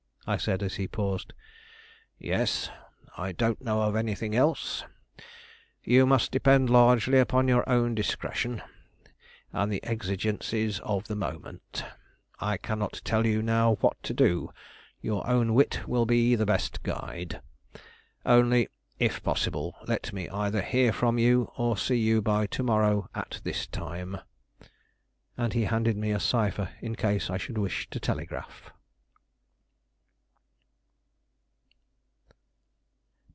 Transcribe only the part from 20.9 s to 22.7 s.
from you or see you by to